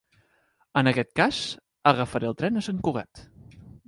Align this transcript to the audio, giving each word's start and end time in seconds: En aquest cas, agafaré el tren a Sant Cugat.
En 0.81 0.89
aquest 0.91 1.11
cas, 1.19 1.41
agafaré 1.91 2.31
el 2.31 2.39
tren 2.41 2.57
a 2.57 2.65
Sant 2.69 2.81
Cugat. 2.89 3.23